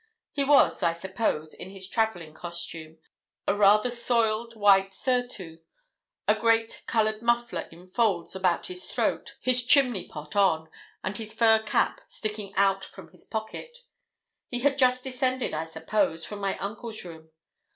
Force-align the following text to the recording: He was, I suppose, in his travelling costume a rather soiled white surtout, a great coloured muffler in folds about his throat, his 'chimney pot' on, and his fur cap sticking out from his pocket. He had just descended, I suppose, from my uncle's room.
He 0.31 0.43
was, 0.43 0.81
I 0.81 0.93
suppose, 0.93 1.53
in 1.53 1.69
his 1.69 1.87
travelling 1.87 2.33
costume 2.33 2.97
a 3.47 3.53
rather 3.53 3.91
soiled 3.91 4.55
white 4.55 4.95
surtout, 4.95 5.59
a 6.27 6.33
great 6.33 6.81
coloured 6.87 7.21
muffler 7.21 7.67
in 7.71 7.87
folds 7.87 8.35
about 8.35 8.65
his 8.65 8.89
throat, 8.89 9.35
his 9.41 9.63
'chimney 9.63 10.07
pot' 10.07 10.35
on, 10.35 10.71
and 11.03 11.17
his 11.17 11.35
fur 11.35 11.61
cap 11.61 12.01
sticking 12.07 12.51
out 12.55 12.83
from 12.83 13.11
his 13.11 13.25
pocket. 13.25 13.77
He 14.49 14.61
had 14.61 14.79
just 14.79 15.03
descended, 15.03 15.53
I 15.53 15.65
suppose, 15.65 16.25
from 16.25 16.39
my 16.39 16.57
uncle's 16.57 17.05
room. 17.05 17.29